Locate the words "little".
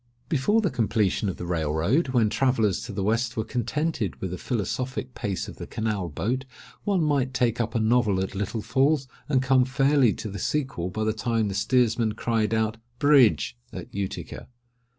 8.33-8.63